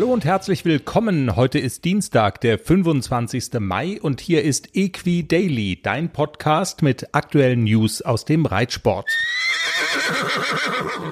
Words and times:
Hallo 0.00 0.14
und 0.14 0.24
herzlich 0.24 0.64
willkommen. 0.64 1.36
Heute 1.36 1.58
ist 1.58 1.84
Dienstag, 1.84 2.40
der 2.40 2.58
25. 2.58 3.60
Mai 3.60 4.00
und 4.00 4.22
hier 4.22 4.42
ist 4.42 4.74
Equi 4.74 5.28
Daily, 5.28 5.78
dein 5.82 6.10
Podcast 6.10 6.80
mit 6.80 7.14
aktuellen 7.14 7.64
News 7.64 8.00
aus 8.00 8.24
dem 8.24 8.46
Reitsport. 8.46 9.04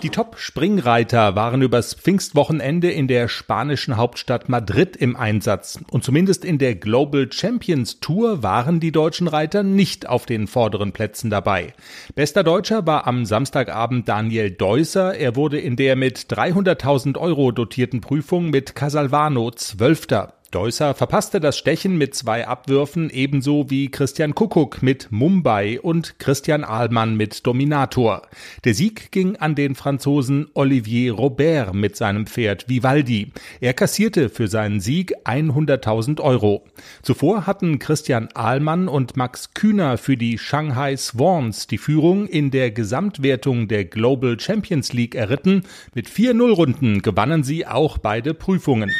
Die 0.02 0.10
Top-Springreiter 0.10 1.34
waren 1.34 1.62
übers 1.62 1.94
Pfingstwochenende 1.94 2.90
in 2.90 3.08
der 3.08 3.28
spanischen 3.28 3.96
Hauptstadt 3.96 4.48
Madrid 4.48 4.96
im 4.96 5.16
Einsatz. 5.16 5.80
Und 5.90 6.04
zumindest 6.04 6.44
in 6.44 6.58
der 6.58 6.76
Global 6.76 7.30
Champions 7.32 7.98
Tour 8.00 8.42
waren 8.42 8.80
die 8.80 8.92
deutschen 8.92 9.26
Reiter 9.26 9.62
nicht 9.62 10.08
auf 10.08 10.26
den 10.26 10.46
vorderen 10.46 10.92
Plätzen 10.92 11.30
dabei. 11.30 11.74
Bester 12.14 12.44
Deutscher 12.44 12.86
war 12.86 13.06
am 13.06 13.24
Samstagabend 13.24 14.08
Daniel 14.08 14.50
Deusser. 14.50 15.14
Er 15.14 15.34
wurde 15.34 15.58
in 15.58 15.76
der 15.76 15.96
mit 15.96 16.18
300.000 16.30 17.18
Euro 17.18 17.50
dotierten 17.50 18.00
Prüfung 18.00 18.50
mit 18.50 18.74
Casalvano 18.74 19.50
Zwölfter. 19.50 20.37
Deusser 20.50 20.94
verpasste 20.94 21.40
das 21.40 21.58
Stechen 21.58 21.98
mit 21.98 22.14
zwei 22.14 22.48
Abwürfen 22.48 23.10
ebenso 23.10 23.68
wie 23.68 23.90
Christian 23.90 24.34
Kuckuck 24.34 24.82
mit 24.82 25.12
Mumbai 25.12 25.78
und 25.78 26.18
Christian 26.18 26.64
Ahlmann 26.64 27.18
mit 27.18 27.46
Dominator. 27.46 28.22
Der 28.64 28.72
Sieg 28.72 29.12
ging 29.12 29.36
an 29.36 29.54
den 29.54 29.74
Franzosen 29.74 30.48
Olivier 30.54 31.12
Robert 31.12 31.74
mit 31.74 31.96
seinem 31.96 32.26
Pferd 32.26 32.66
Vivaldi. 32.66 33.30
Er 33.60 33.74
kassierte 33.74 34.30
für 34.30 34.48
seinen 34.48 34.80
Sieg 34.80 35.12
100.000 35.26 36.18
Euro. 36.22 36.64
Zuvor 37.02 37.46
hatten 37.46 37.78
Christian 37.78 38.30
Ahlmann 38.32 38.88
und 38.88 39.18
Max 39.18 39.52
Kühner 39.52 39.98
für 39.98 40.16
die 40.16 40.38
Shanghai 40.38 40.96
Swans 40.96 41.66
die 41.66 41.76
Führung 41.76 42.26
in 42.26 42.50
der 42.50 42.70
Gesamtwertung 42.70 43.68
der 43.68 43.84
Global 43.84 44.40
Champions 44.40 44.94
League 44.94 45.14
erritten. 45.14 45.64
Mit 45.94 46.08
vier 46.08 46.32
Nullrunden 46.32 47.02
gewannen 47.02 47.44
sie 47.44 47.66
auch 47.66 47.98
beide 47.98 48.32
Prüfungen. 48.32 48.90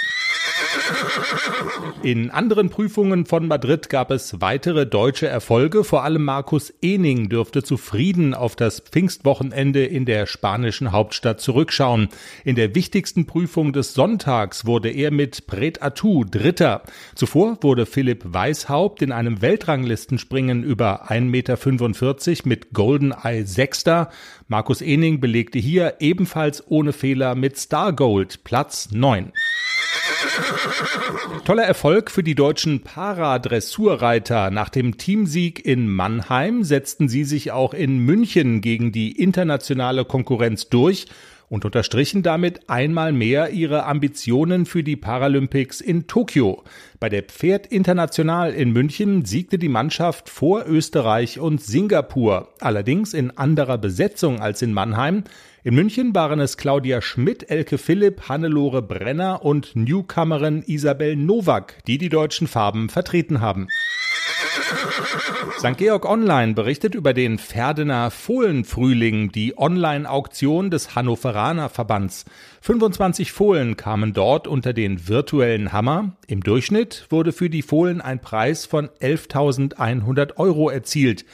In 2.03 2.31
anderen 2.31 2.70
Prüfungen 2.70 3.27
von 3.27 3.48
Madrid 3.48 3.89
gab 3.89 4.11
es 4.11 4.41
weitere 4.41 4.86
deutsche 4.86 5.27
Erfolge. 5.27 5.84
Vor 5.84 6.05
allem 6.05 6.25
Markus 6.25 6.72
Ening 6.80 7.28
dürfte 7.28 7.62
zufrieden 7.62 8.34
auf 8.34 8.56
das 8.56 8.80
Pfingstwochenende 8.80 9.84
in 9.84 10.05
der 10.05 10.27
spanischen 10.27 10.92
Hauptstadt 10.92 11.41
zurückschauen. 11.41 12.08
In 12.45 12.55
der 12.55 12.75
wichtigsten 12.75 13.27
Prüfung 13.27 13.72
des 13.72 13.95
Sonntags 13.95 14.64
wurde 14.64 14.91
er 14.91 15.11
mit 15.11 15.47
Pret 15.47 15.83
Atou 15.83 16.25
Dritter. 16.25 16.83
Zuvor 17.14 17.58
wurde 17.62 17.84
Philipp 17.84 18.23
Weishaupt 18.25 19.02
in 19.02 19.12
einem 19.12 19.42
Weltranglistenspringen 19.42 20.62
über 20.62 21.11
1,45 21.11 21.20
Meter 21.25 22.48
mit 22.48 22.73
Golden 22.73 23.12
Eye 23.12 23.45
Sechster. 23.45 24.11
Markus 24.47 24.80
Ening 24.80 25.20
belegte 25.20 25.58
hier 25.58 25.97
ebenfalls 26.00 26.62
ohne 26.69 26.92
Fehler 26.92 27.34
mit 27.34 27.58
Star 27.58 27.92
Gold 27.92 28.45
Platz 28.45 28.91
9. 28.92 29.33
Toller 31.44 31.64
Erfolg 31.64 32.11
für 32.11 32.22
die 32.22 32.34
deutschen 32.34 32.83
Paradressurreiter. 32.83 34.50
Nach 34.50 34.69
dem 34.69 34.98
Teamsieg 34.98 35.64
in 35.64 35.89
Mannheim 35.89 36.62
setzten 36.62 37.08
sie 37.08 37.25
sich 37.25 37.53
auch 37.53 37.75
in 37.75 37.98
München 37.98 38.61
gegen 38.61 38.92
die 38.92 39.12
internationale 39.12 40.05
Konkurrenz 40.05 40.69
durch 40.69 41.06
und 41.49 41.65
unterstrichen 41.65 42.23
damit 42.23 42.69
einmal 42.69 43.13
mehr 43.13 43.51
ihre 43.51 43.85
Ambitionen 43.85 44.67
für 44.67 44.83
die 44.83 44.97
Paralympics 44.97 45.81
in 45.81 46.07
Tokio. 46.07 46.63
Bei 47.01 47.09
der 47.09 47.23
Pferd 47.23 47.67
International 47.67 48.53
in 48.53 48.73
München 48.73 49.25
siegte 49.25 49.58
die 49.58 49.69
Mannschaft 49.69 50.29
vor 50.29 50.67
Österreich 50.67 51.39
und 51.41 51.63
Singapur, 51.63 52.55
allerdings 52.61 53.14
in 53.14 53.37
anderer 53.37 53.79
Besetzung 53.79 54.41
als 54.41 54.63
in 54.63 54.73
Mannheim. 54.73 55.25
In 55.64 55.75
München 55.75 56.14
waren 56.14 56.41
es 56.41 56.57
Claudia 56.57 57.03
Schmidt, 57.03 57.51
Elke 57.51 57.79
Philipp, 57.79 58.29
Hannelore 58.29 58.81
Brenner 58.81 59.45
und 59.45 59.75
Newcomerin 59.75 60.63
Isabel 60.67 61.17
Nowak, 61.17 61.85
die 61.87 61.98
die 61.98 62.08
deutschen 62.08 62.47
Farben 62.47 62.89
vertreten 62.89 63.41
haben. 63.41 63.69
St. 65.58 65.77
Georg 65.77 66.05
Online 66.05 66.55
berichtet 66.55 66.95
über 66.95 67.12
den 67.12 67.39
Ferdener 67.39 68.11
Fohlenfrühling, 68.11 69.33
die 69.33 69.58
Online-Auktion 69.58 70.70
des 70.70 70.95
Hannoveraner 70.95 71.68
Verbands. 71.68 72.24
25 72.61 73.33
Fohlen 73.33 73.77
kamen 73.77 74.12
dort 74.12 74.46
unter 74.46 74.73
den 74.73 75.08
virtuellen 75.08 75.73
Hammer. 75.73 76.17
Im 76.27 76.42
Durchschnitt 76.42 77.07
wurde 77.11 77.33
für 77.33 77.51
die 77.51 77.62
Fohlen 77.62 78.01
ein 78.01 78.20
Preis 78.20 78.67
von 78.67 78.89
11.100 79.01 80.36
Euro 80.36 80.70
erzielt. 80.70 81.24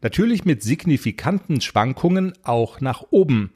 Natürlich 0.00 0.44
mit 0.44 0.62
signifikanten 0.62 1.60
Schwankungen 1.60 2.34
auch 2.42 2.80
nach 2.80 3.04
oben. 3.10 3.52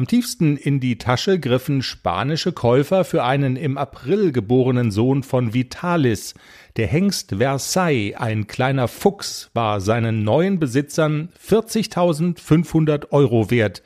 Am 0.00 0.06
tiefsten 0.06 0.56
in 0.56 0.80
die 0.80 0.96
Tasche 0.96 1.38
griffen 1.38 1.82
spanische 1.82 2.52
Käufer 2.52 3.04
für 3.04 3.22
einen 3.22 3.56
im 3.56 3.76
April 3.76 4.32
geborenen 4.32 4.90
Sohn 4.90 5.22
von 5.22 5.52
Vitalis. 5.52 6.32
Der 6.78 6.86
Hengst 6.86 7.34
Versailles, 7.36 8.16
ein 8.16 8.46
kleiner 8.46 8.88
Fuchs, 8.88 9.50
war 9.52 9.82
seinen 9.82 10.24
neuen 10.24 10.58
Besitzern 10.58 11.28
40.500 11.46 13.10
Euro 13.10 13.50
wert. 13.50 13.82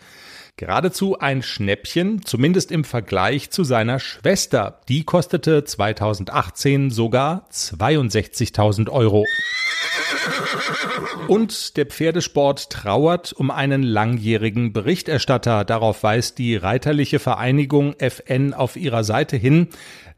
Geradezu 0.56 1.19
ein 1.19 1.42
Schnäppchen, 1.42 2.25
zumindest 2.25 2.70
im 2.70 2.84
Vergleich 2.84 3.50
zu 3.50 3.65
seiner 3.65 3.98
Schwester. 3.98 4.81
Die 4.88 5.03
kostete 5.03 5.65
2018 5.65 6.91
sogar 6.91 7.48
62.000 7.50 8.88
Euro. 8.88 9.25
Und 11.26 11.76
der 11.76 11.87
Pferdesport 11.87 12.70
trauert 12.70 13.32
um 13.32 13.50
einen 13.50 13.82
langjährigen 13.82 14.72
Berichterstatter. 14.72 15.65
Darauf 15.65 16.03
weist 16.04 16.38
die 16.38 16.54
Reiterliche 16.54 17.19
Vereinigung 17.19 17.94
FN 17.98 18.54
auf 18.54 18.76
ihrer 18.76 19.03
Seite 19.03 19.36
hin. 19.36 19.69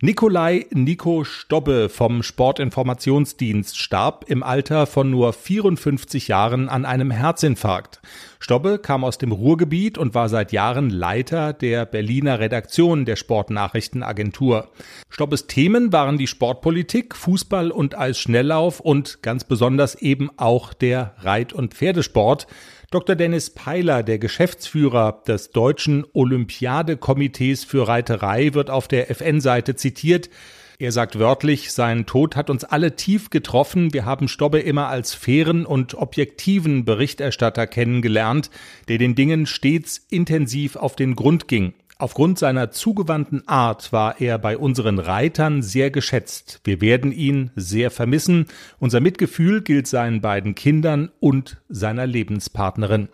Nikolai 0.03 0.67
Nico 0.71 1.25
Stobbe 1.25 1.89
vom 1.89 2.23
Sportinformationsdienst 2.23 3.79
starb 3.79 4.27
im 4.29 4.43
Alter 4.43 4.87
von 4.87 5.11
nur 5.11 5.33
54 5.33 6.29
Jahren 6.29 6.69
an 6.69 6.85
einem 6.85 7.11
Herzinfarkt. 7.11 8.01
Stobbe 8.39 8.79
kam 8.79 9.05
aus 9.05 9.19
dem 9.19 9.33
Ruhrgebiet 9.33 9.99
und 9.99 10.15
war 10.15 10.29
seit 10.29 10.53
Jahren 10.53 10.91
Leiter 10.91 11.53
der 11.53 11.87
Berliner 11.87 12.39
Redaktion 12.39 13.05
der 13.05 13.17
Sportnachrichtenagentur. 13.17 14.69
Stobbes 15.09 15.47
Themen 15.47 15.93
waren 15.93 16.19
die 16.19 16.27
Sportpolitik, 16.27 17.15
Fußball 17.15 17.71
und 17.71 17.97
Eisschnelllauf 17.97 18.81
und 18.81 19.23
ganz 19.23 19.45
besonders 19.45 19.95
eben 19.95 20.31
auch 20.37 20.75
der 20.75 21.15
Reit- 21.19 21.53
und 21.53 21.75
Pferdesport. 21.75 22.47
Dr. 22.91 23.17
Dennis 23.17 23.51
Peiler, 23.51 24.03
der 24.03 24.19
Geschäftsführer 24.19 25.23
des 25.27 25.51
Deutschen 25.51 26.07
Olympiadekomitees 26.13 27.65
für 27.65 27.89
Reiterei, 27.89 28.55
wird 28.55 28.71
auf 28.71 28.87
der 28.87 29.11
FN-Seite 29.11 29.75
zitiert. 29.75 30.31
Er 30.79 30.93
sagt 30.93 31.19
wörtlich, 31.19 31.73
sein 31.73 32.05
Tod 32.05 32.37
hat 32.37 32.51
uns 32.51 32.63
alle 32.63 32.97
tief 32.97 33.31
getroffen. 33.31 33.95
Wir 33.95 34.05
haben 34.05 34.29
Stobbe 34.29 34.59
immer 34.59 34.89
als 34.89 35.15
fairen 35.15 35.65
und 35.65 35.95
objektiven 35.95 36.85
Berichterstatter 36.85 37.67
kennengelernt, 37.67 38.51
der 38.89 38.99
den 38.99 39.15
Dingen 39.15 39.47
stets 39.47 40.05
intensiv 40.11 40.77
auf 40.77 40.95
den 40.95 41.17
Grund 41.17 41.49
ging. 41.49 41.73
Aufgrund 41.99 42.39
seiner 42.39 42.71
zugewandten 42.71 43.49
Art 43.49 43.91
war 43.91 44.21
er 44.21 44.39
bei 44.39 44.59
unseren 44.59 44.99
Reitern 44.99 45.63
sehr 45.63 45.91
geschätzt. 45.91 46.61
Wir 46.63 46.83
werden 46.83 47.11
ihn 47.11 47.53
sehr 47.57 47.91
vermissen. 47.91 48.45
Unser 48.79 49.01
Mitgefühl 49.01 49.63
gilt 49.63 49.87
seinen 49.87 50.21
beiden 50.21 50.55
Kindern 50.55 51.11
und 51.21 51.57
seiner 51.71 52.07
Lebenspartnerin. 52.07 53.09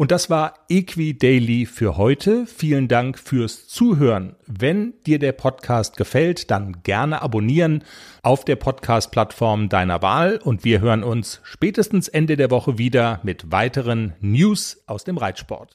Und 0.00 0.12
das 0.12 0.30
war 0.30 0.54
Equi 0.70 1.18
Daily 1.18 1.66
für 1.66 1.98
heute. 1.98 2.46
Vielen 2.46 2.88
Dank 2.88 3.18
fürs 3.18 3.68
Zuhören. 3.68 4.34
Wenn 4.46 4.94
dir 5.04 5.18
der 5.18 5.32
Podcast 5.32 5.98
gefällt, 5.98 6.50
dann 6.50 6.82
gerne 6.84 7.20
abonnieren 7.20 7.84
auf 8.22 8.46
der 8.46 8.56
Podcast-Plattform 8.56 9.68
deiner 9.68 10.00
Wahl 10.00 10.40
und 10.42 10.64
wir 10.64 10.80
hören 10.80 11.04
uns 11.04 11.42
spätestens 11.42 12.08
Ende 12.08 12.38
der 12.38 12.50
Woche 12.50 12.78
wieder 12.78 13.20
mit 13.24 13.52
weiteren 13.52 14.14
News 14.22 14.82
aus 14.86 15.04
dem 15.04 15.18
Reitsport. 15.18 15.68